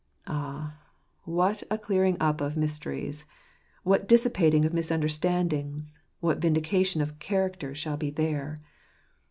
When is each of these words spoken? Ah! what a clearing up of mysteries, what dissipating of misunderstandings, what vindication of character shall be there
Ah! 0.25 0.77
what 1.25 1.61
a 1.69 1.77
clearing 1.77 2.17
up 2.19 2.41
of 2.41 2.57
mysteries, 2.57 3.27
what 3.83 4.07
dissipating 4.07 4.65
of 4.65 4.73
misunderstandings, 4.73 6.01
what 6.21 6.39
vindication 6.39 7.01
of 7.03 7.19
character 7.19 7.75
shall 7.75 7.97
be 7.97 8.09
there 8.09 8.55